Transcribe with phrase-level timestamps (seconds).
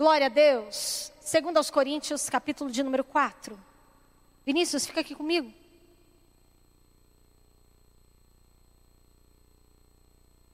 [0.00, 1.12] Glória a Deus.
[1.20, 3.60] Segundo aos Coríntios, capítulo de número 4.
[4.46, 5.52] Vinícius, fica aqui comigo.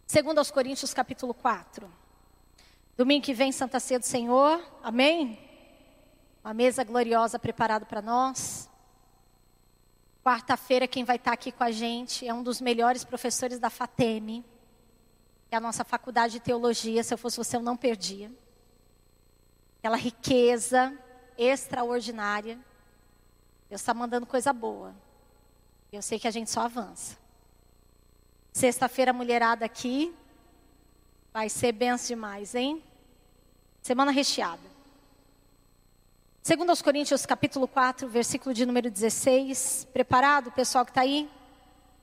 [0.04, 1.88] Segundo aos Coríntios, capítulo 4.
[2.96, 4.60] Domingo que vem, Santa Ceia do Senhor.
[4.82, 5.38] Amém?
[6.42, 8.68] Uma mesa gloriosa preparada para nós.
[10.24, 14.44] Quarta-feira, quem vai estar aqui com a gente é um dos melhores professores da FATEME,
[15.48, 17.04] que é a nossa faculdade de teologia.
[17.04, 18.28] Se eu fosse você, eu não perdia.
[19.78, 20.96] Aquela riqueza
[21.38, 22.58] extraordinária.
[23.68, 24.94] Deus está mandando coisa boa.
[25.92, 27.16] Eu sei que a gente só avança.
[28.52, 30.14] Sexta-feira, mulherada aqui.
[31.32, 32.82] Vai ser benção demais, hein?
[33.82, 34.62] Semana recheada.
[36.42, 39.88] Segundo aos Coríntios, capítulo 4, versículo de número 16.
[39.92, 41.28] Preparado, pessoal que está aí?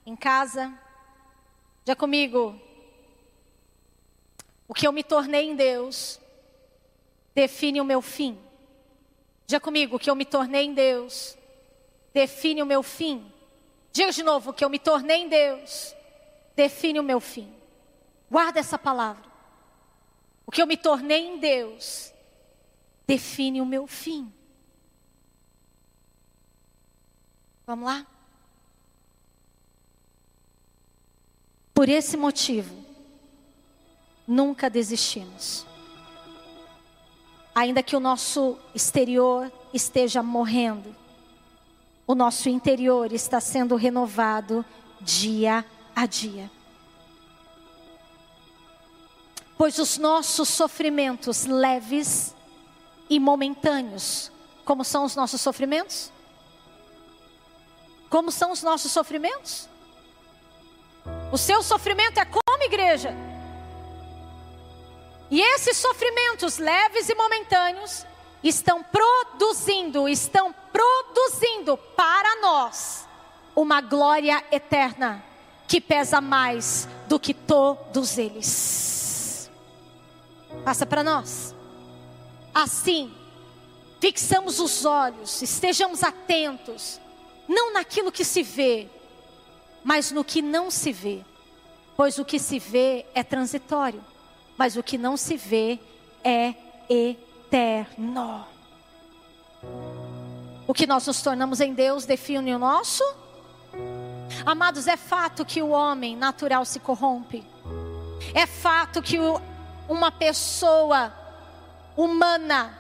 [0.06, 0.74] Em casa?
[1.86, 2.60] Já comigo?
[4.68, 6.20] O que eu me tornei em Deus
[7.34, 8.38] define o meu fim.
[9.48, 11.38] Já comigo, que eu me tornei em Deus
[12.14, 13.32] define o meu fim.
[13.92, 15.96] Diga de novo, que eu me tornei em Deus
[16.56, 17.52] define o meu fim.
[18.30, 19.24] Guarda essa palavra.
[20.46, 22.14] O que eu me tornei em Deus
[23.08, 24.32] define o meu fim.
[27.66, 28.06] Vamos lá?
[31.74, 32.86] Por esse motivo,
[34.28, 35.66] nunca desistimos.
[37.56, 40.96] Ainda que o nosso exterior esteja morrendo,
[42.08, 44.66] o nosso interior está sendo renovado
[45.00, 46.50] dia a dia.
[49.58, 52.36] Pois os nossos sofrimentos leves
[53.10, 54.32] e momentâneos.
[54.66, 56.12] Como são os nossos sofrimentos?
[58.10, 59.70] Como são os nossos sofrimentos?
[61.32, 63.14] O seu sofrimento é como igreja.
[65.34, 68.06] E esses sofrimentos leves e momentâneos
[68.44, 73.08] estão produzindo, estão produzindo para nós
[73.56, 75.26] uma glória eterna
[75.68, 79.50] que pesa mais do que todos eles.
[80.64, 81.56] Passa para nós.
[82.54, 83.12] Assim,
[84.00, 87.02] fixamos os olhos, estejamos atentos,
[87.48, 88.88] não naquilo que se vê,
[89.84, 91.26] mas no que não se vê.
[91.98, 94.13] Pois o que se vê é transitório,
[94.58, 95.80] mas o que não se vê
[96.24, 96.54] é
[96.90, 98.46] eterno.
[100.68, 103.04] O que nós nos tornamos em Deus define o nosso.
[104.46, 107.46] Amados, é fato que o homem natural se corrompe.
[108.34, 109.18] É fato que
[109.88, 111.14] uma pessoa
[111.96, 112.78] humana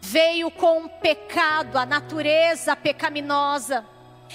[0.00, 3.84] veio com o pecado, a natureza pecaminosa.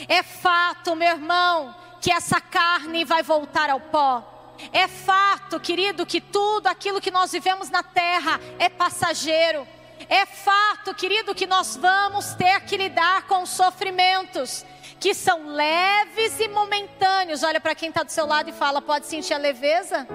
[0.08, 4.41] É fato, meu irmão, que essa carne vai voltar ao pó.
[4.72, 9.68] É fato, querido, que tudo aquilo que nós vivemos na terra é passageiro.
[10.10, 14.66] É fato, querido, que nós vamos ter que lidar com sofrimentos
[15.00, 17.44] que são leves e momentâneos.
[17.44, 20.08] Olha para quem está do seu lado e fala: pode sentir a leveza?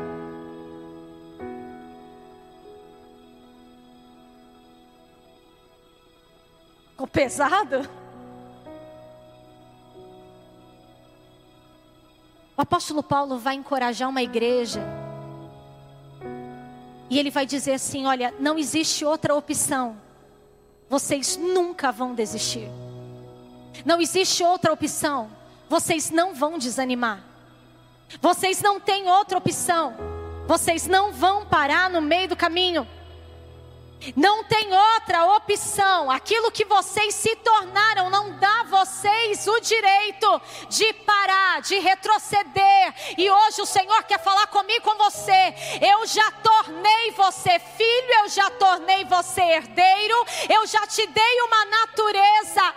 [6.91, 8.06] Ficou pesado?
[12.57, 14.83] O apóstolo Paulo vai encorajar uma igreja.
[17.11, 19.97] E ele vai dizer assim: olha, não existe outra opção.
[20.89, 22.69] Vocês nunca vão desistir.
[23.85, 25.31] Não existe outra opção.
[25.69, 27.23] Vocês não vão desanimar.
[28.21, 29.95] Vocês não têm outra opção.
[30.47, 32.87] Vocês não vão parar no meio do caminho.
[34.15, 36.11] Não tem outra opção.
[36.11, 42.95] Aquilo que vocês se tornaram não dá a vocês o direito de parar, de retroceder.
[43.17, 45.55] E hoje o Senhor quer falar comigo, com você.
[45.81, 51.65] Eu já tornei você filho, eu já tornei você herdeiro, eu já te dei uma
[51.65, 52.75] natureza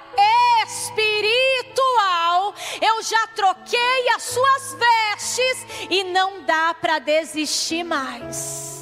[0.66, 2.56] espiritual.
[2.82, 8.79] Eu já troquei as suas vestes e não dá para desistir mais.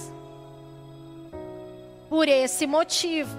[2.09, 3.37] Por esse motivo,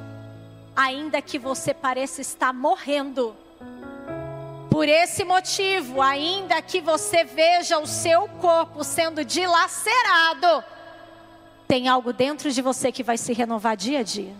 [0.76, 3.34] ainda que você pareça estar morrendo,
[4.70, 10.62] por esse motivo, ainda que você veja o seu corpo sendo dilacerado,
[11.66, 14.34] tem algo dentro de você que vai se renovar dia a dia.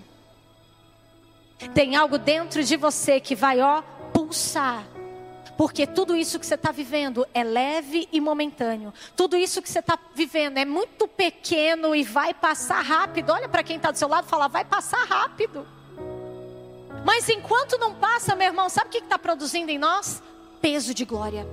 [1.75, 3.83] Tem algo dentro de você que vai, ó,
[4.13, 4.85] pulsar
[5.59, 8.95] porque tudo isso que você está vivendo é leve e momentâneo.
[9.17, 13.31] Tudo isso que você está vivendo é muito pequeno e vai passar rápido.
[13.31, 15.67] Olha para quem está do seu lado e fala, vai passar rápido.
[17.05, 20.23] Mas enquanto não passa, meu irmão, sabe o que está produzindo em nós?
[20.61, 21.45] Peso de glória.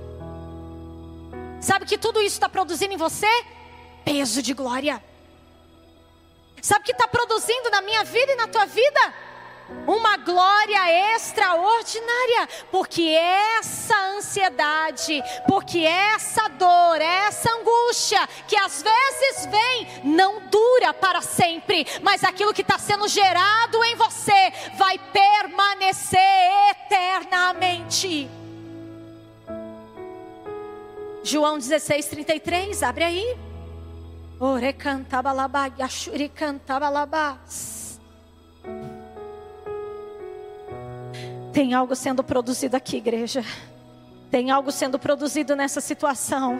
[1.60, 3.26] Sabe que tudo isso está produzindo em você?
[4.04, 5.02] Peso de glória.
[6.62, 9.14] Sabe o que está produzindo na minha vida e na tua vida?
[9.86, 19.86] Uma glória extraordinária, porque essa ansiedade, porque essa dor, essa angústia que às vezes vem,
[20.04, 26.18] não dura para sempre, mas aquilo que está sendo gerado em você vai permanecer
[26.70, 28.30] eternamente.
[31.22, 33.36] João 16, 33, abre aí.
[34.38, 35.70] Ore cantabalabá,
[41.56, 43.42] Tem algo sendo produzido aqui, igreja.
[44.30, 46.58] Tem algo sendo produzido nessa situação.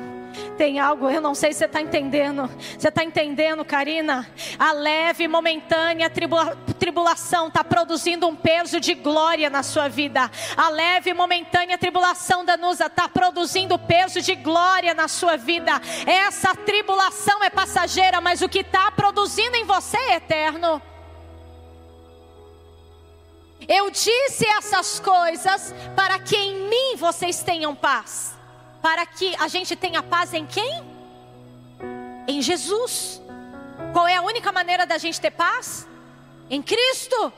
[0.57, 2.49] Tem algo, eu não sei se você está entendendo.
[2.79, 4.27] Você está entendendo, Karina?
[4.59, 10.31] A leve momentânea tribula, tribulação está produzindo um peso de glória na sua vida.
[10.57, 15.73] A leve momentânea tribulação, Danusa, está produzindo peso de glória na sua vida.
[16.07, 20.81] Essa tribulação é passageira, mas o que está produzindo em você é eterno.
[23.69, 28.35] Eu disse essas coisas para que em mim vocês tenham paz.
[28.81, 30.85] Para que a gente tenha paz em quem?
[32.29, 33.21] Em Jesus.
[33.93, 35.87] Qual é a única maneira da gente ter paz?
[36.49, 37.33] Em Cristo.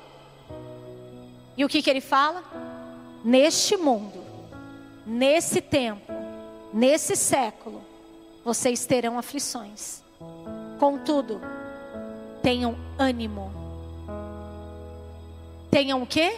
[1.56, 2.44] E o que, que ele fala?
[3.24, 4.24] Neste mundo,
[5.06, 6.12] nesse tempo,
[6.72, 7.82] nesse século,
[8.44, 10.02] vocês terão aflições.
[10.78, 11.40] Contudo,
[12.42, 13.57] tenham ânimo
[15.70, 16.36] tenham o quê?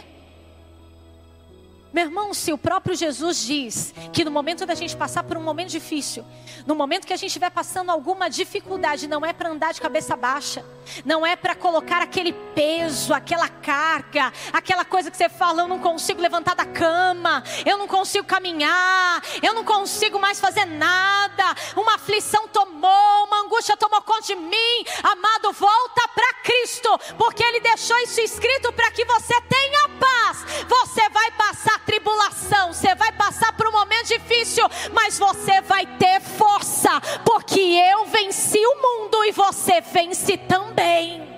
[1.93, 5.41] Meu irmão, se o próprio Jesus diz que no momento da gente passar por um
[5.41, 6.25] momento difícil,
[6.65, 10.15] no momento que a gente estiver passando alguma dificuldade, não é para andar de cabeça
[10.15, 10.63] baixa,
[11.03, 15.79] não é para colocar aquele peso, aquela carga, aquela coisa que você fala, eu não
[15.79, 21.43] consigo levantar da cama, eu não consigo caminhar, eu não consigo mais fazer nada,
[21.75, 24.85] uma aflição tomou, uma angústia tomou conta de mim.
[25.03, 30.45] Amado, volta para Cristo, porque Ele deixou isso escrito para que você tenha paz.
[30.67, 36.21] Você vai passar tribulação, você vai passar por um momento difícil, mas você vai ter
[36.21, 41.29] força, porque eu venci o mundo e você vence também.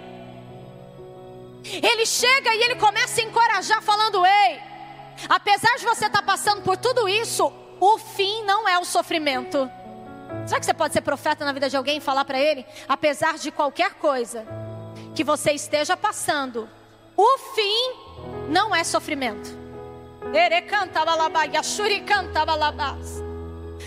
[1.64, 4.60] Ele chega e ele começa a encorajar, falando: Ei,
[5.30, 9.70] apesar de você estar tá passando por tudo isso, o fim não é o sofrimento.
[10.46, 13.38] Será que você pode ser profeta na vida de alguém e falar para ele, apesar
[13.38, 14.46] de qualquer coisa
[15.16, 16.70] que você esteja passando,
[17.16, 17.94] o fim
[18.50, 19.63] não é sofrimento.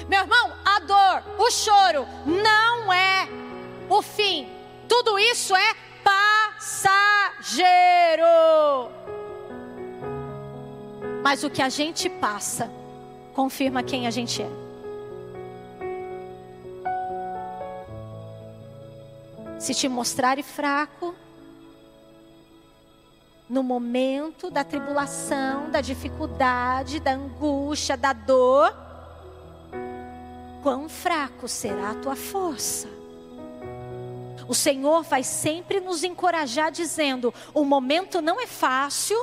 [0.08, 3.28] Meu irmão, a dor, o choro não é
[3.88, 4.48] o fim.
[4.88, 5.74] Tudo isso é
[6.04, 7.66] passageiro.
[11.22, 12.70] Mas o que a gente passa
[13.34, 14.66] confirma quem a gente é.
[19.58, 21.14] Se te mostrar fraco,
[23.48, 28.76] no momento da tribulação, da dificuldade, da angústia, da dor,
[30.62, 32.88] quão fraco será a tua força.
[34.48, 39.16] O Senhor vai sempre nos encorajar dizendo: o momento não é fácil,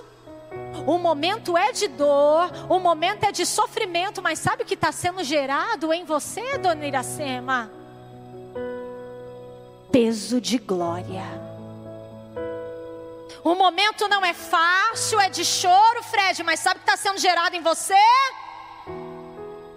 [0.85, 4.91] o momento é de dor, o momento é de sofrimento, mas sabe o que está
[4.91, 7.71] sendo gerado em você, dona Iracema?
[9.91, 11.42] Peso de glória.
[13.43, 17.19] O momento não é fácil, é de choro, Fred, mas sabe o que está sendo
[17.19, 17.93] gerado em você?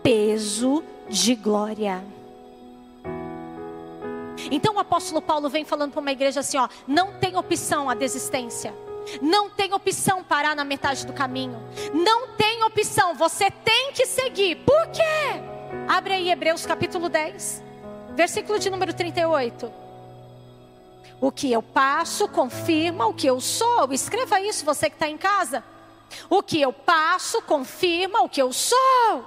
[0.04, 2.04] Peso de glória.
[4.52, 7.94] Então o apóstolo Paulo vem falando para uma igreja assim: ó, não tem opção a
[7.94, 8.72] desistência.
[9.20, 11.60] Não tem opção parar na metade do caminho.
[11.92, 14.56] Não tem opção, você tem que seguir.
[14.56, 15.02] Por quê?
[15.88, 17.62] Abre aí Hebreus capítulo 10,
[18.14, 19.85] versículo de número 38.
[21.20, 23.92] O que eu passo confirma o que eu sou.
[23.92, 25.64] Escreva isso, você que está em casa.
[26.28, 29.24] O que eu passo confirma o que eu sou.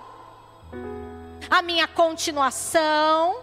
[1.49, 3.41] A minha continuação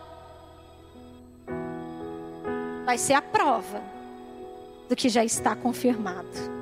[2.85, 3.83] vai ser a prova
[4.88, 6.57] do que já está confirmado.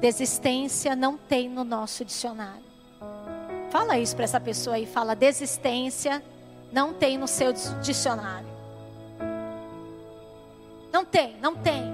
[0.00, 2.71] Desistência não tem no nosso dicionário.
[3.72, 4.84] Fala isso para essa pessoa aí.
[4.84, 6.22] Fala, desistência
[6.70, 8.46] não tem no seu dicionário.
[10.92, 11.90] Não tem, não tem.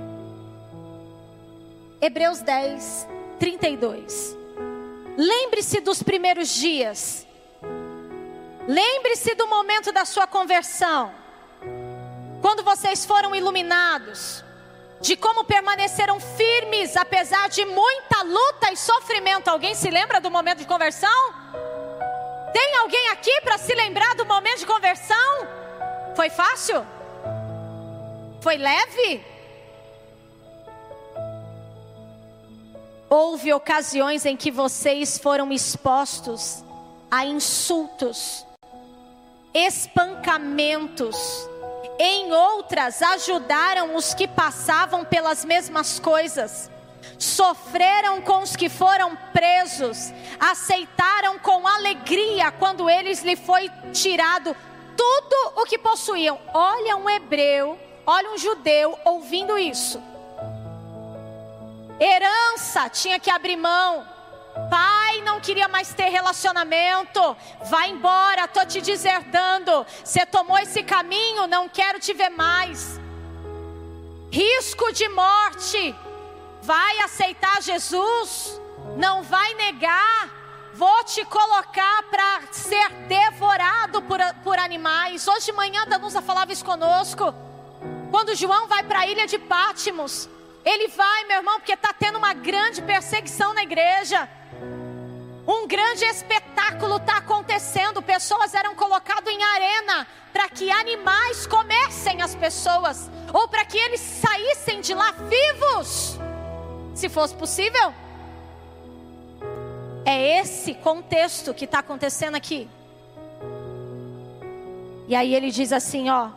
[2.00, 3.06] Hebreus 10,
[3.38, 4.36] 32.
[5.16, 7.24] Lembre-se dos primeiros dias.
[8.66, 11.12] Lembre-se do momento da sua conversão.
[12.42, 14.44] Quando vocês foram iluminados.
[15.00, 19.48] De como permaneceram firmes apesar de muita luta e sofrimento.
[19.48, 21.32] Alguém se lembra do momento de conversão?
[22.52, 25.46] Tem alguém aqui para se lembrar do momento de conversão?
[26.16, 26.84] Foi fácil?
[28.40, 29.24] Foi leve?
[33.10, 36.62] Houve ocasiões em que vocês foram expostos
[37.10, 38.44] a insultos,
[39.54, 41.47] espancamentos.
[41.98, 46.70] Em outras, ajudaram os que passavam pelas mesmas coisas.
[47.18, 54.54] Sofreram com os que foram presos, aceitaram com alegria quando eles lhe foi tirado
[54.96, 56.38] tudo o que possuíam.
[56.54, 60.00] Olha um hebreu, olha um judeu ouvindo isso.
[62.00, 64.17] Herança tinha que abrir mão.
[64.70, 67.36] Pai não queria mais ter relacionamento.
[67.64, 69.86] Vai embora, tô te deserdando.
[70.04, 73.00] Você tomou esse caminho, não quero te ver mais.
[74.30, 75.94] Risco de morte.
[76.62, 78.60] Vai aceitar Jesus?
[78.96, 80.38] Não vai negar?
[80.74, 85.26] Vou te colocar para ser devorado por, por animais.
[85.26, 87.34] Hoje de manhã Danusa falava isso conosco.
[88.10, 90.28] Quando João vai para a ilha de Pátimos,
[90.64, 94.28] ele vai, meu irmão, porque está tendo uma grande perseguição na igreja.
[95.48, 98.02] Um grande espetáculo está acontecendo.
[98.02, 103.98] Pessoas eram colocadas em arena para que animais comessem as pessoas, ou para que eles
[103.98, 106.18] saíssem de lá vivos,
[106.94, 107.94] se fosse possível.
[110.04, 112.68] É esse contexto que está acontecendo aqui.
[115.08, 116.28] E aí ele diz assim: ó,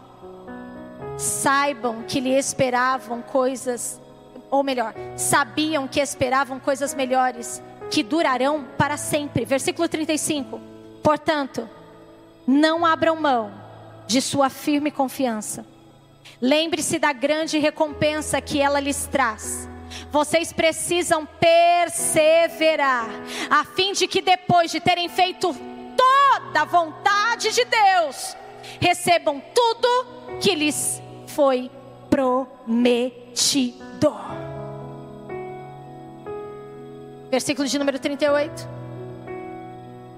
[1.18, 4.00] saibam que lhe esperavam coisas,
[4.50, 7.62] ou melhor, sabiam que esperavam coisas melhores
[7.92, 9.46] que durarão para sempre.
[9.46, 10.60] Versículo 35.
[11.04, 11.70] Portanto,
[12.48, 13.52] não abram mão
[14.08, 15.66] de sua firme confiança.
[16.42, 19.70] Lembre-se da grande recompensa que ela lhes traz.
[20.10, 23.08] Vocês precisam perseverar,
[23.50, 25.54] a fim de que depois de terem feito
[25.96, 28.36] toda a vontade de Deus,
[28.80, 31.70] recebam tudo que lhes foi
[32.10, 33.82] prometido.
[37.32, 38.68] Versículo de número 38.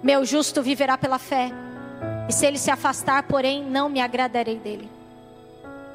[0.01, 1.51] Meu justo viverá pela fé,
[2.27, 4.89] e se ele se afastar, porém, não me agradarei dele.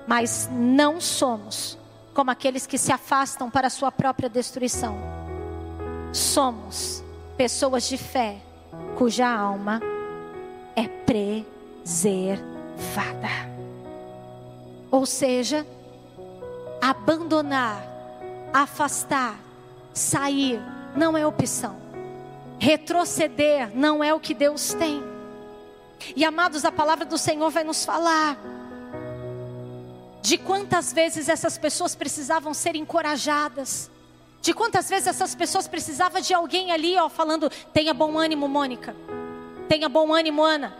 [0.06, 1.76] Mas não somos
[2.14, 4.96] como aqueles que se afastam para a sua própria destruição.
[6.12, 7.02] Somos
[7.36, 8.36] pessoas de fé,
[8.96, 9.80] cuja alma
[10.76, 12.46] é preservada.
[14.88, 15.66] Ou seja,
[16.80, 17.82] abandonar,
[18.54, 19.38] afastar,
[19.92, 20.62] sair,
[20.94, 21.76] não é opção.
[22.58, 25.02] Retroceder não é o que Deus tem.
[26.14, 28.38] E amados, a palavra do Senhor vai nos falar
[30.20, 33.90] de quantas vezes essas pessoas precisavam ser encorajadas.
[34.40, 38.94] De quantas vezes essas pessoas precisavam de alguém ali, ó, falando: tenha bom ânimo, Mônica.
[39.68, 40.76] Tenha bom ânimo, Ana.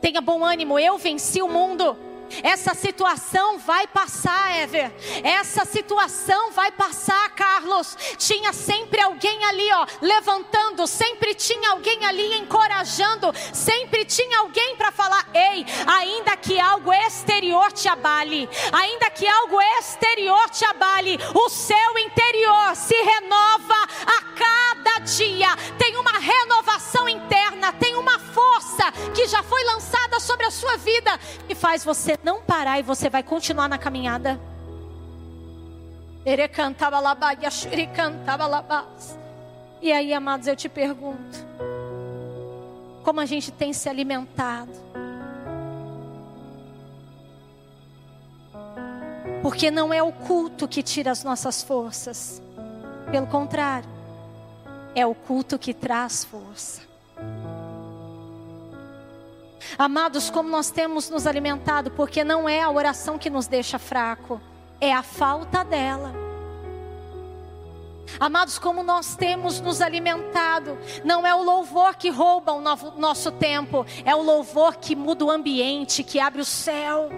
[0.00, 1.96] Tenha bom ânimo, eu venci o mundo.
[2.42, 4.92] Essa situação vai passar, Ever.
[5.22, 7.96] Essa situação vai passar, Carlos.
[8.16, 14.90] Tinha sempre alguém ali, ó, levantando, sempre tinha alguém ali encorajando, sempre tinha alguém para
[14.90, 21.48] falar: "Ei, ainda que algo exterior te abale, ainda que algo exterior te abale, o
[21.48, 22.21] seu interior
[30.72, 34.40] sua vida e faz você não parar e você vai continuar na caminhada.
[39.80, 41.38] E aí, amados, eu te pergunto:
[43.02, 44.72] como a gente tem se alimentado?
[49.42, 52.40] Porque não é o culto que tira as nossas forças,
[53.10, 53.88] pelo contrário,
[54.94, 56.91] é o culto que traz força.
[59.78, 64.40] Amados, como nós temos nos alimentado, porque não é a oração que nos deixa fraco,
[64.80, 66.12] é a falta dela.
[68.20, 73.86] Amados, como nós temos nos alimentado, não é o louvor que rouba o nosso tempo,
[74.04, 77.08] é o louvor que muda o ambiente, que abre o céu.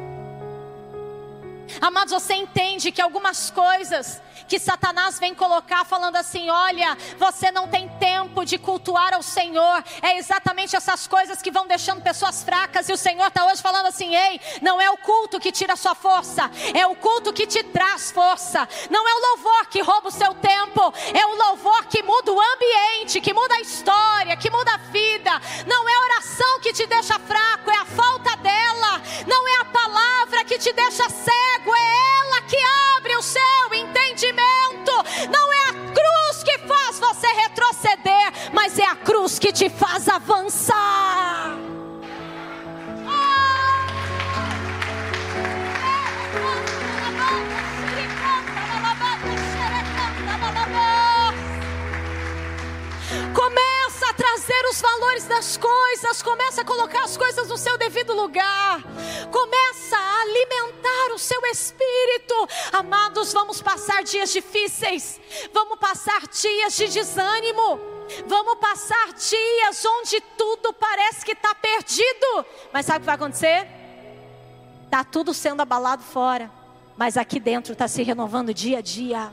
[1.81, 7.69] Amados, você entende que algumas coisas que Satanás vem colocar falando assim: olha, você não
[7.69, 9.83] tem tempo de cultuar ao Senhor.
[10.03, 12.89] É exatamente essas coisas que vão deixando pessoas fracas.
[12.89, 15.77] E o Senhor está hoje falando assim: ei, não é o culto que tira a
[15.77, 18.69] sua força, é o culto que te traz força.
[18.91, 22.41] Não é o louvor que rouba o seu tempo, é o louvor que muda o
[22.41, 25.31] ambiente, que muda a história, que muda a vida.
[25.67, 29.01] Não é a oração que te deixa fraco, é a falta dela.
[29.27, 31.81] Não é a palavra que te deixa cego, cego, é
[32.21, 32.57] ela que
[32.97, 34.93] abre o seu entendimento.
[35.31, 40.09] Não é a cruz que faz você retroceder, mas é a cruz que te faz
[40.09, 41.57] avançar.
[43.07, 43.87] Ah!
[53.33, 53.84] Começa é
[54.85, 58.83] valores das coisas, começa a colocar as coisas no seu devido lugar,
[59.31, 62.35] começa a alimentar o seu espírito.
[62.73, 65.21] Amados, vamos passar dias difíceis,
[65.53, 67.81] vamos passar dias de desânimo,
[68.27, 73.67] vamos passar dias onde tudo parece que está perdido, mas sabe o que vai acontecer?
[74.85, 76.51] Está tudo sendo abalado fora,
[76.97, 79.33] mas aqui dentro está se renovando dia a dia.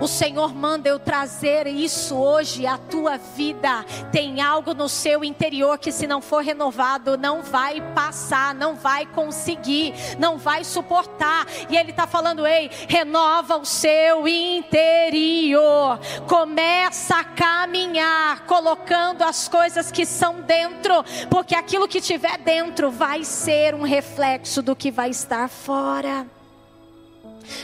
[0.00, 3.84] O Senhor manda eu trazer isso hoje à tua vida.
[4.12, 9.06] Tem algo no seu interior que, se não for renovado, não vai passar, não vai
[9.06, 11.46] conseguir, não vai suportar.
[11.68, 15.98] E Ele está falando: ei, renova o seu interior.
[16.28, 23.24] Começa a caminhar, colocando as coisas que são dentro, porque aquilo que tiver dentro vai
[23.24, 26.35] ser um reflexo do que vai estar fora.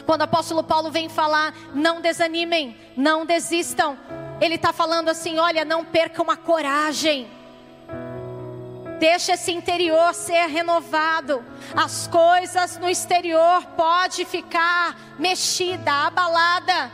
[0.06, 3.98] Quando o apóstolo Paulo vem falar, não desanimem, não desistam,
[4.40, 7.28] ele está falando assim: olha, não percam a coragem.
[8.98, 11.44] Deixa esse interior ser renovado.
[11.74, 16.90] As coisas no exterior pode ficar mexida, abalada,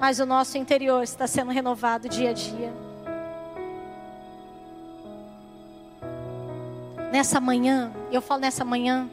[0.00, 2.72] mas o nosso interior está sendo renovado dia a dia.
[7.12, 9.08] Nessa manhã, eu falo nessa manhã,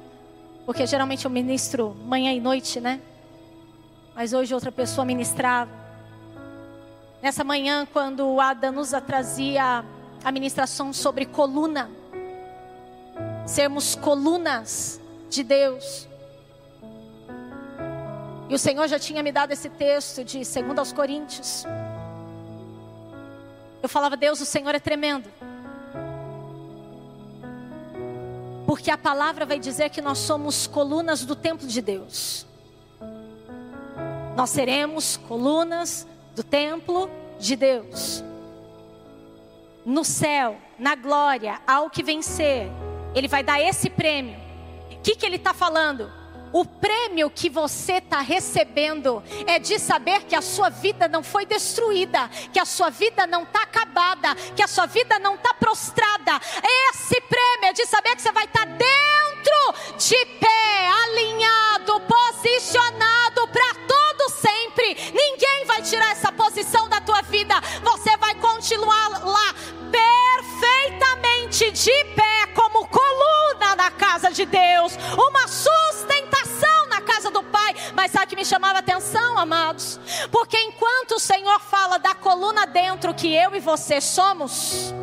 [0.66, 3.02] porque geralmente eu ministro manhã e noite, né?
[4.16, 5.72] Mas hoje outra pessoa ministrava.
[7.22, 9.84] Nessa manhã, quando a Danusa trazia
[10.24, 11.90] a ministração sobre coluna,
[13.46, 16.08] sermos colunas de Deus.
[18.50, 21.66] E o Senhor já tinha me dado esse texto de 2 aos Coríntios.
[23.82, 25.30] Eu falava, Deus, o Senhor é tremendo.
[28.66, 32.46] Porque a palavra vai dizer que nós somos colunas do templo de Deus.
[34.36, 37.10] Nós seremos colunas do templo
[37.40, 38.24] de Deus.
[39.86, 42.72] No céu, na glória, ao que vencer,
[43.14, 44.40] Ele vai dar esse prêmio.
[44.92, 46.10] O que, que Ele está falando?
[46.54, 51.48] O prêmio que você está recebendo é de saber que a sua vida não foi
[51.48, 56.40] destruída, que a sua vida não está acabada, que a sua vida não está prostrada.
[56.92, 63.48] Esse prêmio é de saber que você vai estar tá dentro de pé, alinhado, posicionado
[63.48, 65.12] para todo sempre.
[65.12, 66.93] Ninguém vai tirar essa posição da
[67.24, 67.56] vida.
[67.82, 69.54] Você vai continuar lá
[69.92, 77.76] perfeitamente de pé como coluna na casa de Deus, uma sustentação na casa do Pai.
[77.94, 80.00] Mas sabe que me chamava a atenção, amados?
[80.32, 84.94] Porque enquanto o Senhor fala da coluna dentro que eu e você somos,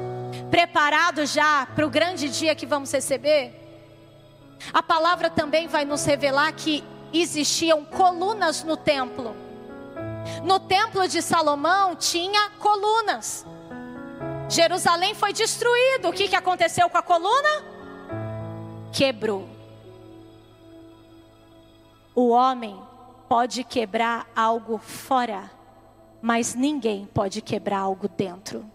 [0.51, 3.57] preparados já para o grande dia que vamos receber,
[4.73, 9.50] a palavra também vai nos revelar que existiam colunas no templo.
[10.45, 13.47] No templo de Salomão tinha colunas.
[14.49, 16.09] Jerusalém foi destruído.
[16.09, 17.65] O que, que aconteceu com a coluna?
[18.93, 19.49] Quebrou.
[22.15, 22.81] O homem
[23.29, 25.51] pode quebrar algo fora,
[26.21, 28.69] mas ninguém pode quebrar algo dentro.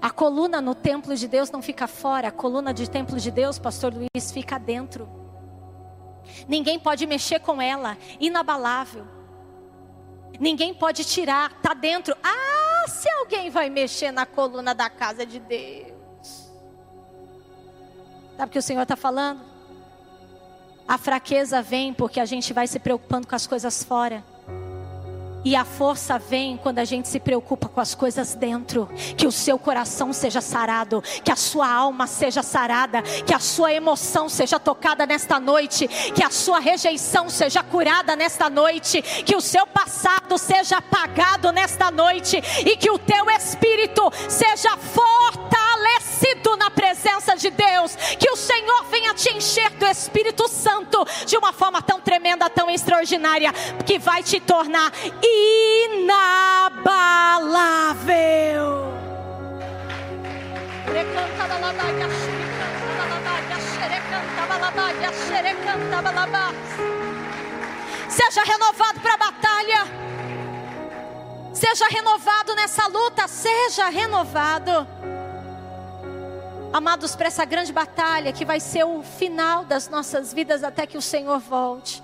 [0.00, 3.58] A coluna no templo de Deus não fica fora, a coluna de templo de Deus,
[3.58, 5.08] pastor Luiz, fica dentro.
[6.48, 9.15] Ninguém pode mexer com ela, inabalável.
[10.38, 12.16] Ninguém pode tirar, está dentro.
[12.22, 16.50] Ah, se alguém vai mexer na coluna da casa de Deus.
[18.36, 19.40] Sabe o que o Senhor está falando?
[20.86, 24.22] A fraqueza vem porque a gente vai se preocupando com as coisas fora.
[25.46, 28.88] E a força vem quando a gente se preocupa com as coisas dentro.
[29.16, 33.72] Que o seu coração seja sarado, que a sua alma seja sarada, que a sua
[33.72, 39.40] emoção seja tocada nesta noite, que a sua rejeição seja curada nesta noite, que o
[39.40, 45.65] seu passado seja apagado nesta noite e que o teu espírito seja fortalecido
[46.56, 47.94] na presença de Deus.
[48.18, 52.68] Que o Senhor venha te encher do Espírito Santo de uma forma tão tremenda, tão
[52.70, 53.52] extraordinária,
[53.84, 56.46] que vai te tornar inabalável.
[68.08, 69.86] Seja renovado para a batalha.
[71.52, 73.28] Seja renovado nessa luta.
[73.28, 74.86] Seja renovado.
[76.72, 80.98] Amados, para essa grande batalha que vai ser o final das nossas vidas até que
[80.98, 82.02] o Senhor volte.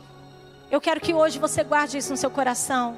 [0.71, 2.97] Eu quero que hoje você guarde isso no seu coração.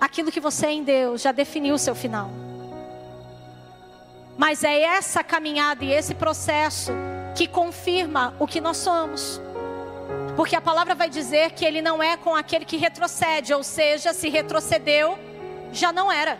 [0.00, 2.30] Aquilo que você é em Deus já definiu o seu final.
[4.36, 6.90] Mas é essa caminhada e esse processo
[7.36, 9.40] que confirma o que nós somos.
[10.34, 14.12] Porque a palavra vai dizer que ele não é com aquele que retrocede, ou seja,
[14.12, 15.18] se retrocedeu,
[15.72, 16.38] já não era.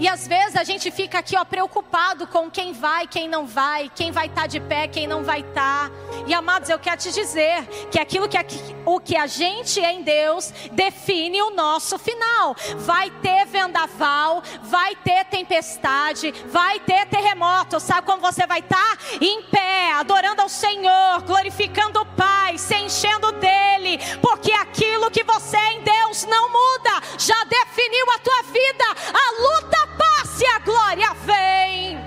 [0.00, 3.90] E às vezes a gente fica aqui ó preocupado com quem vai, quem não vai,
[3.94, 5.88] quem vai estar tá de pé, quem não vai estar.
[5.88, 5.90] Tá.
[6.26, 8.38] E amados, eu quero te dizer que aquilo que
[8.84, 12.54] o que a gente é em Deus define o nosso final.
[12.76, 17.80] Vai ter vendaval, vai ter tempestade, vai ter terremoto.
[17.80, 18.78] Sabe como você vai estar?
[18.78, 18.98] Tá?
[19.20, 25.56] Em pé, adorando ao Senhor, glorificando o Pai, se enchendo dele, porque aquilo que você
[25.56, 27.02] é em Deus não muda.
[27.18, 28.84] Já definiu a tua vida.
[29.12, 31.98] A luta passe, a glória vem.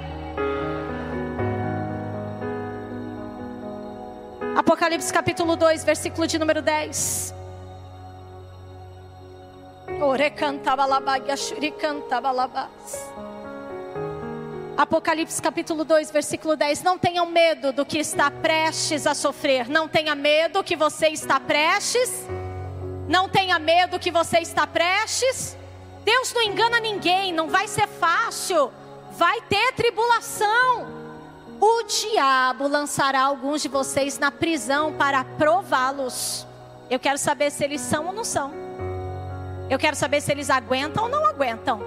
[4.55, 7.34] Apocalipse capítulo 2, versículo de número 10.
[14.77, 16.81] Apocalipse capítulo 2, versículo 10.
[16.84, 19.69] Não tenham medo do que está prestes a sofrer.
[19.69, 22.25] Não tenha medo que você está prestes.
[23.07, 25.55] Não tenha medo que você está prestes.
[26.04, 28.72] Deus não engana ninguém, não vai ser fácil,
[29.12, 30.88] vai ter tribulação.
[31.60, 36.48] O diabo lançará alguns de vocês na prisão para prová-los.
[36.90, 38.52] Eu quero saber se eles são ou não são.
[39.70, 41.80] Eu quero saber se eles aguentam ou não aguentam.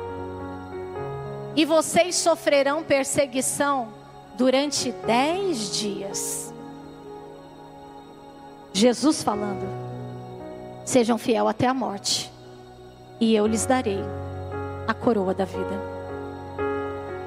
[1.56, 3.88] E vocês sofrerão perseguição
[4.36, 6.54] durante dez dias.
[8.72, 9.66] Jesus falando:
[10.84, 12.33] sejam fiel até a morte
[13.24, 14.04] e eu lhes darei
[14.86, 15.80] a coroa da vida.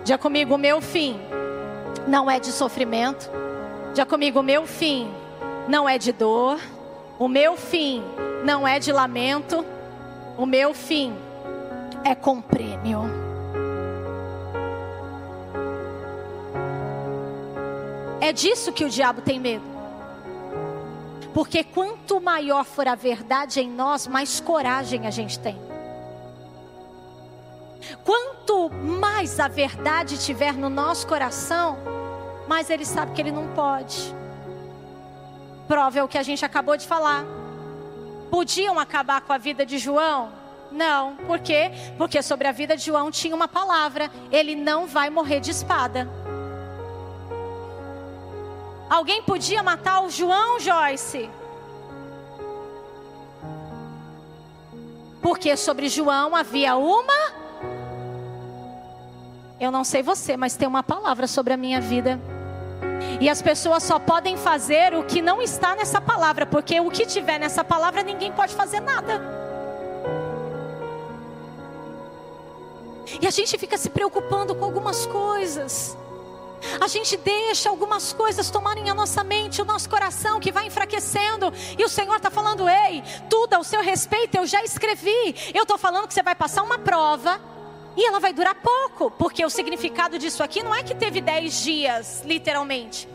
[0.05, 1.19] Já comigo, o meu fim
[2.07, 3.27] não é de sofrimento.
[3.95, 5.09] Já comigo, o meu fim
[5.67, 6.59] não é de dor.
[7.17, 8.03] O meu fim
[8.45, 9.65] não é de lamento.
[10.37, 11.15] O meu fim
[12.05, 13.01] é com prêmio.
[18.21, 19.65] É disso que o diabo tem medo.
[21.33, 25.66] Porque quanto maior for a verdade em nós, mais coragem a gente tem.
[28.03, 31.77] Quanto mais a verdade tiver no nosso coração,
[32.47, 34.15] mais ele sabe que ele não pode.
[35.67, 37.25] Prova é o que a gente acabou de falar.
[38.31, 40.31] Podiam acabar com a vida de João?
[40.71, 41.15] Não.
[41.15, 41.71] Por quê?
[41.97, 46.07] Porque sobre a vida de João tinha uma palavra: ele não vai morrer de espada.
[48.89, 51.29] Alguém podia matar o João, Joyce?
[55.21, 57.36] Porque sobre João havia uma
[59.59, 62.19] eu não sei você, mas tem uma palavra sobre a minha vida.
[63.19, 67.05] E as pessoas só podem fazer o que não está nessa palavra, porque o que
[67.05, 69.19] tiver nessa palavra ninguém pode fazer nada.
[73.19, 75.97] E a gente fica se preocupando com algumas coisas.
[76.79, 81.51] A gente deixa algumas coisas tomarem a nossa mente, o nosso coração, que vai enfraquecendo.
[81.77, 85.35] E o Senhor está falando: ei, tudo ao seu respeito eu já escrevi.
[85.53, 87.39] Eu estou falando que você vai passar uma prova
[87.97, 91.63] e ela vai durar pouco, porque o significado disso aqui não é que teve dez
[91.63, 93.09] dias, literalmente.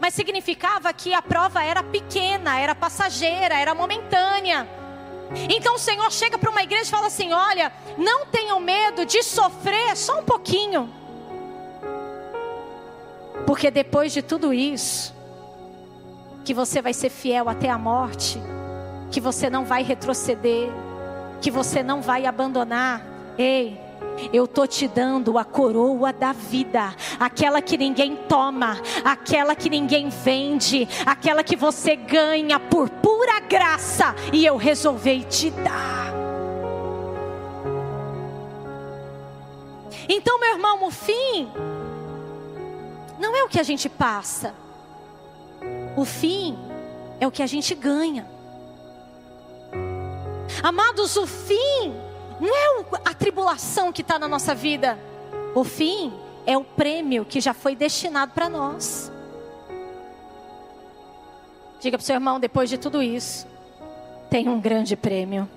[0.00, 4.68] Mas significava que a prova era pequena, era passageira, era momentânea.
[5.50, 9.24] Então o Senhor chega para uma igreja e fala assim: olha, não tenham medo de
[9.24, 10.88] sofrer só um pouquinho.
[13.44, 15.12] Porque depois de tudo isso,
[16.44, 18.40] que você vai ser fiel até a morte,
[19.10, 20.70] que você não vai retroceder,
[21.40, 23.02] que você não vai abandonar.
[23.36, 23.87] Ei,
[24.32, 30.08] eu tô te dando a coroa da vida, aquela que ninguém toma, aquela que ninguém
[30.08, 36.12] vende, aquela que você ganha por pura graça, e eu resolvi te dar.
[40.08, 41.48] Então, meu irmão, o fim
[43.18, 44.54] não é o que a gente passa,
[45.96, 46.58] o fim
[47.20, 48.26] é o que a gente ganha.
[50.62, 52.07] Amados, o fim
[52.40, 54.98] não é a tribulação que está na nossa vida.
[55.54, 56.12] O fim
[56.46, 59.12] é o prêmio que já foi destinado para nós.
[61.80, 63.46] Diga para o seu irmão, depois de tudo isso,
[64.30, 65.48] tem um grande prêmio.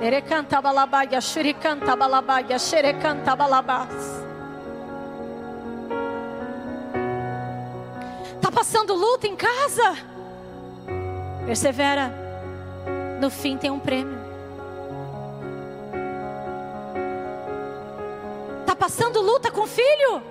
[0.00, 4.29] Erecanta balabaia, shuricanta balabaia, xerecanta balabás.
[8.60, 9.96] Passando luta em casa?
[11.46, 12.12] Persevera.
[13.18, 14.18] No fim tem um prêmio.
[18.60, 20.22] Está passando luta com o filho?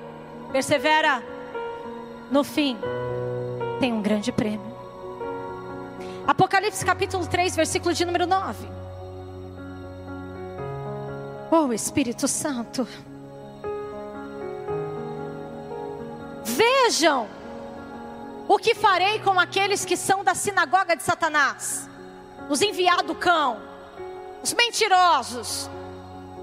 [0.51, 1.23] Persevera.
[2.29, 2.77] No fim
[3.79, 4.77] tem um grande prêmio.
[6.27, 8.67] Apocalipse capítulo 3, versículo de número 9.
[11.49, 12.87] Oh Espírito Santo.
[16.43, 17.38] Vejam
[18.49, 21.89] o que farei com aqueles que são da sinagoga de Satanás?
[22.49, 23.61] os enviados do cão,
[24.43, 25.69] os mentirosos,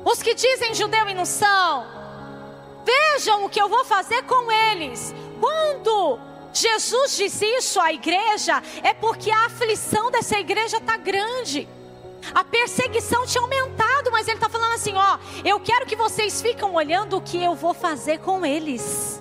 [0.05, 1.85] os que dizem judeu e não são.
[2.85, 5.13] Vejam o que eu vou fazer com eles.
[5.41, 6.21] Quando
[6.53, 11.69] Jesus diz isso à igreja, é porque a aflição dessa igreja está grande.
[12.33, 16.69] A perseguição tinha aumentado, mas ele está falando assim: ó, eu quero que vocês fiquem
[16.69, 19.21] olhando o que eu vou fazer com eles.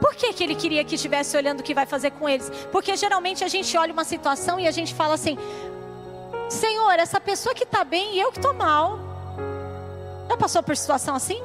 [0.00, 2.50] Por que, que ele queria que estivesse olhando o que vai fazer com eles?
[2.70, 5.36] Porque geralmente a gente olha uma situação e a gente fala assim:
[6.48, 8.98] Senhor, essa pessoa que está bem e eu que estou mal.
[10.28, 11.42] Já passou por situação assim?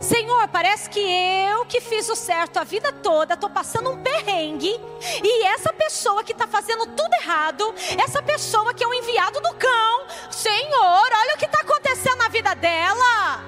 [0.00, 4.78] Senhor, parece que eu que fiz o certo a vida toda, estou passando um perrengue,
[5.22, 9.54] e essa pessoa que está fazendo tudo errado, essa pessoa que é o enviado do
[9.54, 13.42] cão, Senhor, olha o que está acontecendo na vida dela.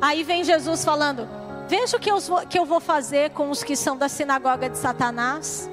[0.00, 1.39] Aí vem Jesus falando:
[1.70, 4.76] Veja o que eu, que eu vou fazer com os que são da sinagoga de
[4.76, 5.70] Satanás,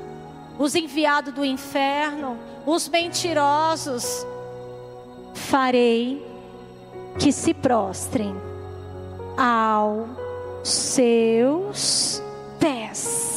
[0.60, 4.23] os enviados do inferno, os mentirosos.
[5.33, 6.23] Farei
[7.17, 8.36] que se prostrem
[9.36, 10.07] aos
[10.63, 12.21] seus
[12.60, 13.37] pés.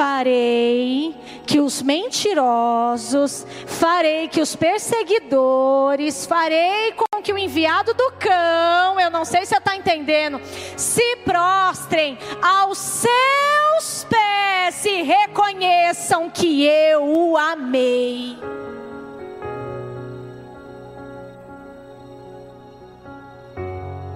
[0.00, 1.14] Farei
[1.46, 9.10] que os mentirosos, farei que os perseguidores, farei com que o enviado do cão, eu
[9.10, 10.40] não sei se você está entendendo,
[10.74, 18.38] se prostrem aos seus pés e reconheçam que eu o amei.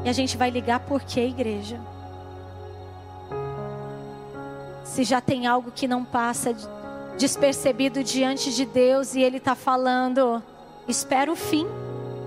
[0.02, 1.78] E a gente vai ligar por quê, igreja?
[4.94, 6.54] Se já tem algo que não passa
[7.18, 10.40] despercebido diante de Deus e Ele está falando,
[10.86, 11.66] espera o fim.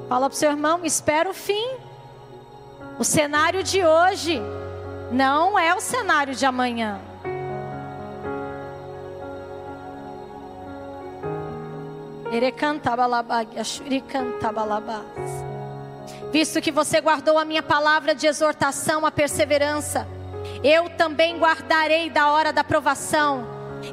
[0.10, 1.65] Fala para o seu irmão, espera o fim.
[2.99, 4.41] O cenário de hoje
[5.13, 6.99] não é o cenário de amanhã.
[16.34, 20.06] Visto que você guardou a minha palavra de exortação à perseverança,
[20.63, 23.47] eu também guardarei da hora da provação,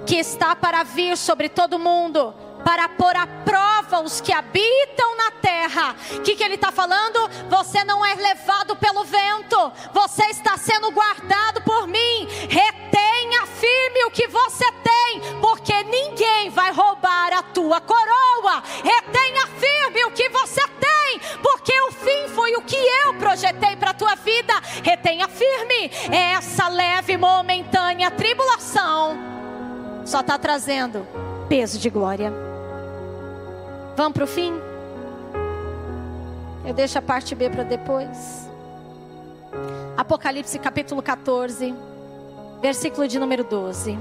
[0.07, 5.31] que está para vir sobre todo mundo, para pôr à prova os que habitam na
[5.31, 5.95] terra.
[6.13, 7.29] O que, que ele está falando?
[7.51, 12.27] Você não é levado pelo vento, você está sendo guardado por mim.
[12.49, 18.63] Retenha firme o que você tem, porque ninguém vai roubar a tua coroa.
[18.83, 23.77] Retenha firme o que você tem, porque o fim foi o que eu projetei
[24.85, 29.17] Retenha firme essa leve momentânea tribulação.
[30.05, 31.07] Só está trazendo
[31.49, 32.31] peso de glória.
[33.97, 34.53] Vamos para o fim?
[36.67, 38.51] Eu deixo a parte B para depois.
[39.97, 41.75] Apocalipse capítulo 14,
[42.61, 43.99] versículo de número 12.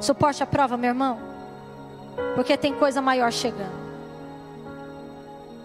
[0.00, 1.18] Suporte a prova, meu irmão,
[2.34, 3.79] porque tem coisa maior chegando.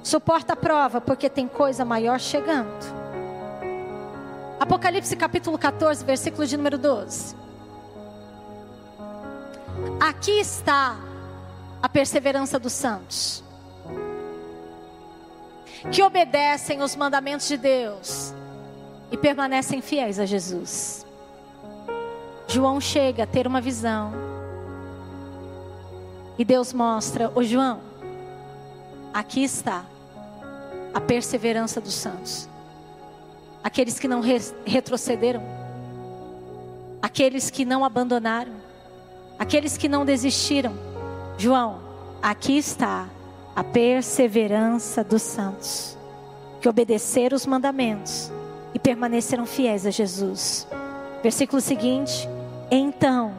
[0.06, 2.70] Suporta a prova, porque tem coisa maior chegando.
[4.60, 7.36] Apocalipse capítulo 14, versículo de número 12.
[10.00, 10.96] Aqui está
[11.82, 13.44] a perseverança dos santos,
[15.92, 18.32] que obedecem os mandamentos de Deus
[19.12, 21.04] e permanecem fiéis a Jesus.
[22.48, 24.14] João chega a ter uma visão
[26.38, 27.82] e Deus mostra: Ô João,
[29.12, 29.84] aqui está
[30.96, 32.50] a perseverança dos santos,
[33.64, 34.22] aqueles que não
[34.66, 35.44] retrocederam,
[37.04, 38.66] aqueles que não abandonaram
[39.38, 40.74] aqueles que não desistiram.
[41.38, 41.80] João,
[42.22, 43.08] aqui está
[43.56, 45.98] a perseverança dos santos,
[46.62, 48.32] que obedeceram os mandamentos
[48.74, 50.68] e permaneceram fiéis a Jesus.
[51.22, 52.28] Versículo seguinte:
[52.72, 53.34] Então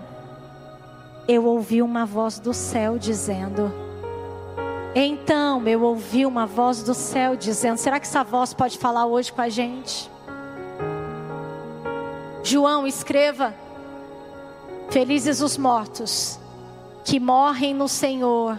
[1.28, 3.85] eu ouvi uma voz do céu dizendo.
[4.98, 9.30] Então eu ouvi uma voz do céu dizendo: será que essa voz pode falar hoje
[9.30, 10.10] com a gente?
[12.42, 13.52] João, escreva
[14.90, 16.38] Felizes os mortos
[17.04, 18.58] que morrem no Senhor,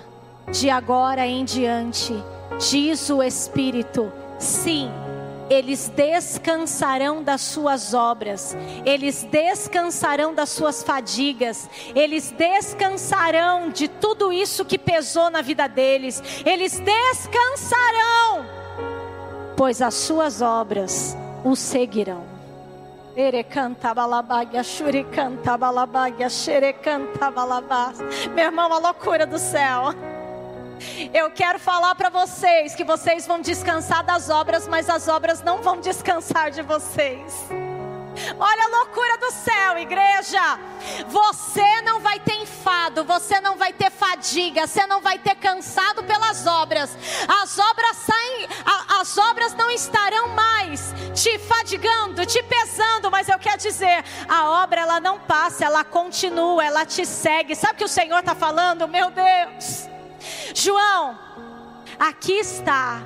[0.51, 2.13] de agora em diante,
[2.69, 4.11] diz o Espírito.
[4.37, 4.91] Sim,
[5.49, 8.55] eles descansarão das suas obras,
[8.85, 16.21] eles descansarão das suas fadigas, eles descansarão de tudo isso que pesou na vida deles,
[16.45, 18.45] eles descansarão,
[19.55, 22.37] pois as suas obras os seguirão.
[28.35, 30.16] Meu irmão, a loucura do céu.
[31.13, 35.61] Eu quero falar para vocês que vocês vão descansar das obras, mas as obras não
[35.61, 37.47] vão descansar de vocês.
[38.39, 40.59] Olha a loucura do céu, igreja.
[41.07, 46.03] Você não vai ter enfado, você não vai ter fadiga, você não vai ter cansado
[46.03, 46.97] pelas obras.
[47.41, 48.47] As obras saem,
[48.99, 54.81] as obras não estarão mais te fadigando, te pesando, mas eu quero dizer, a obra
[54.81, 57.55] ela não passa, ela continua, ela te segue.
[57.55, 58.87] Sabe o que o Senhor está falando?
[58.87, 59.96] Meu Deus.
[60.53, 61.17] João,
[61.99, 63.01] aqui está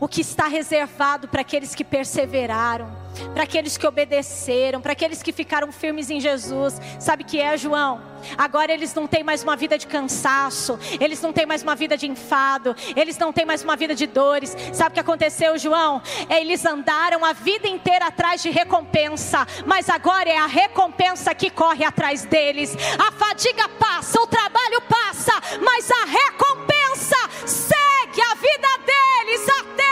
[0.00, 2.88] o que está reservado para aqueles que perseveraram,
[3.34, 6.80] para aqueles que obedeceram, para aqueles que ficaram firmes em Jesus.
[6.98, 8.00] Sabe que é, João?
[8.36, 11.96] Agora eles não têm mais uma vida de cansaço, eles não têm mais uma vida
[11.96, 14.56] de enfado, eles não têm mais uma vida de dores.
[14.72, 16.02] Sabe o que aconteceu, João?
[16.28, 21.84] Eles andaram a vida inteira atrás de recompensa, mas agora é a recompensa que corre
[21.84, 22.76] atrás deles.
[22.98, 29.87] A fadiga passa, o trabalho passa, mas a recompensa segue a vida deles até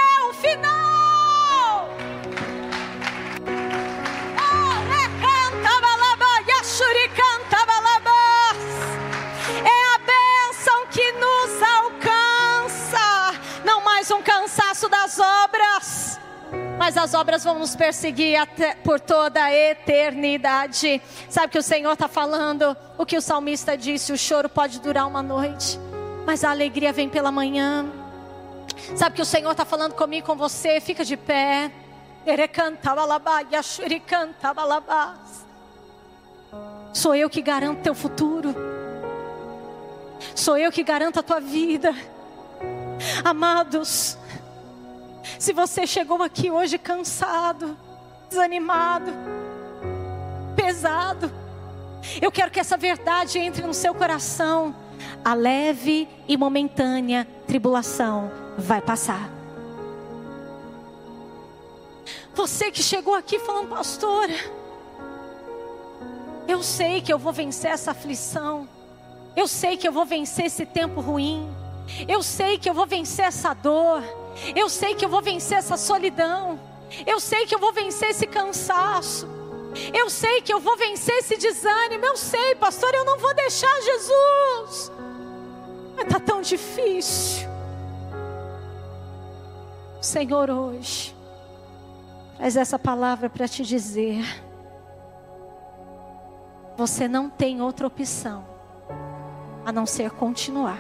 [17.16, 21.02] obras vão nos perseguir até, por toda a eternidade.
[21.29, 22.76] Sabe o que o Senhor está falando?
[22.96, 25.81] O que o salmista disse: o choro pode durar uma noite,
[26.24, 27.87] mas a alegria vem pela manhã.
[28.94, 30.81] Sabe que o Senhor está falando comigo, com você?
[30.81, 31.72] Fica de pé.
[36.92, 38.55] Sou eu que garanto teu futuro.
[40.35, 41.94] Sou eu que garanto a tua vida.
[43.24, 44.18] Amados,
[45.38, 47.76] se você chegou aqui hoje cansado,
[48.28, 49.12] desanimado,
[50.54, 51.30] pesado,
[52.20, 54.74] eu quero que essa verdade entre no seu coração.
[55.24, 59.30] A leve e momentânea tribulação vai passar.
[62.34, 64.34] Você que chegou aqui falando, pastora,
[66.46, 68.68] eu sei que eu vou vencer essa aflição.
[69.34, 71.48] Eu sei que eu vou vencer esse tempo ruim.
[72.06, 74.02] Eu sei que eu vou vencer essa dor.
[74.55, 76.59] Eu sei que eu vou vencer essa solidão.
[77.07, 79.29] Eu sei que eu vou vencer esse cansaço.
[79.92, 82.05] Eu sei que eu vou vencer esse desânimo.
[82.05, 84.92] Eu sei, pastor, eu não vou deixar Jesus.
[85.94, 87.49] Mas está tão difícil.
[90.01, 91.16] Senhor, hoje,
[92.37, 94.25] traz essa palavra para te dizer:
[96.77, 98.46] você não tem outra opção
[99.64, 100.79] a não ser continuar,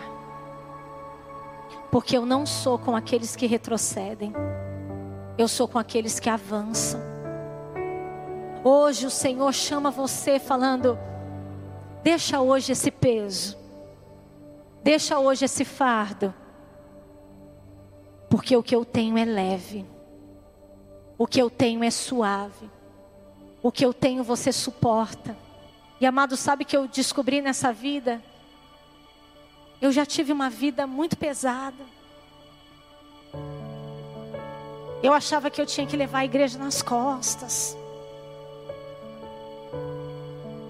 [1.90, 4.32] porque eu não sou com aqueles que retrocedem,
[5.38, 7.00] eu sou com aqueles que avançam.
[8.64, 10.98] Hoje o Senhor chama você falando:
[12.02, 13.56] deixa hoje esse peso,
[14.82, 16.34] deixa hoje esse fardo
[18.28, 19.86] porque o que eu tenho é leve.
[21.16, 22.70] O que eu tenho é suave.
[23.62, 25.36] O que eu tenho você suporta.
[26.00, 28.22] E amado, sabe que eu descobri nessa vida?
[29.80, 31.84] Eu já tive uma vida muito pesada.
[35.02, 37.76] Eu achava que eu tinha que levar a igreja nas costas.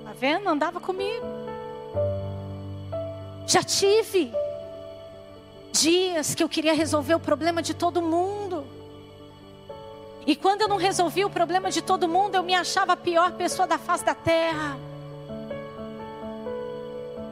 [0.05, 0.49] Tá vendo?
[0.49, 1.25] Andava comigo.
[3.47, 4.33] Já tive
[5.73, 8.67] dias que eu queria resolver o problema de todo mundo.
[10.27, 13.33] E quando eu não resolvi o problema de todo mundo, eu me achava a pior
[13.33, 14.77] pessoa da face da terra.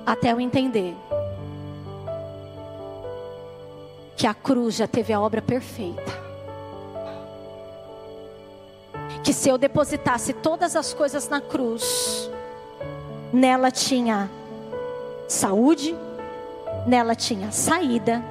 [0.07, 0.95] Até eu entender
[4.17, 6.25] que a cruz já teve a obra perfeita.
[9.23, 12.31] Que se eu depositasse todas as coisas na cruz,
[13.33, 14.31] nela tinha
[15.27, 15.97] saúde,
[16.87, 18.23] nela tinha saída,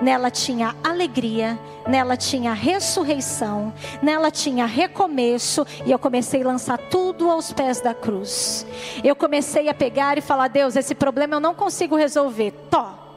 [0.00, 7.28] Nela tinha alegria, nela tinha ressurreição, nela tinha recomeço, e eu comecei a lançar tudo
[7.28, 8.64] aos pés da cruz.
[9.02, 12.52] Eu comecei a pegar e falar: Deus, esse problema eu não consigo resolver.
[12.70, 13.07] Tó.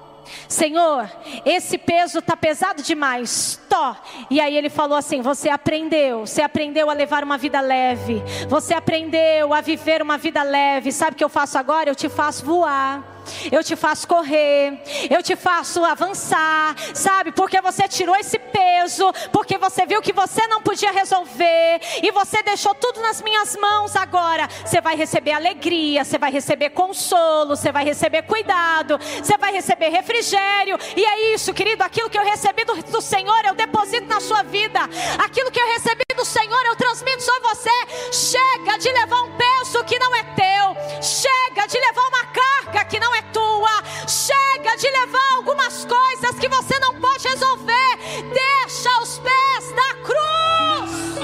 [0.47, 1.09] Senhor,
[1.45, 3.59] esse peso está pesado demais.
[3.69, 3.95] Tó.
[4.29, 8.73] E aí ele falou assim: Você aprendeu, você aprendeu a levar uma vida leve, você
[8.73, 10.91] aprendeu a viver uma vida leve.
[10.91, 11.89] Sabe o que eu faço agora?
[11.89, 13.20] Eu te faço voar
[13.51, 17.31] eu te faço correr, eu te faço avançar, sabe?
[17.31, 22.41] Porque você tirou esse peso, porque você viu que você não podia resolver e você
[22.43, 24.47] deixou tudo nas minhas mãos agora.
[24.65, 29.89] Você vai receber alegria, você vai receber consolo, você vai receber cuidado, você vai receber
[29.89, 30.77] refrigério.
[30.95, 34.43] E é isso, querido, aquilo que eu recebi do, do Senhor, eu deposito na sua
[34.43, 34.79] vida.
[35.23, 37.69] Aquilo que eu recebi do Senhor, eu transmito sobre você.
[38.11, 41.01] Chega de levar um peso que não é teu.
[41.01, 43.83] Chega de levar uma carga que não é tua.
[44.07, 47.97] Chega de levar algumas coisas que você não pode resolver.
[48.33, 51.21] Deixa os pés na cruz.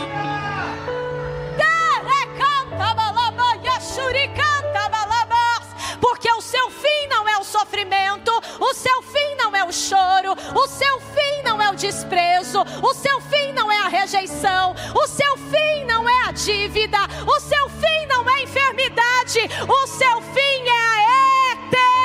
[6.18, 10.34] Porque o seu fim não é o sofrimento, o seu fim não é o choro,
[10.56, 15.08] o seu fim não é o desprezo, o seu fim não é a rejeição, o
[15.08, 20.22] seu fim não é a dívida, o seu fim não é a enfermidade, o seu
[20.22, 21.27] fim é a
[21.70, 21.97] te